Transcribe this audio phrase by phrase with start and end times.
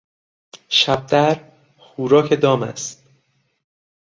[0.69, 1.39] شبدر
[1.77, 3.03] خوراک دام است.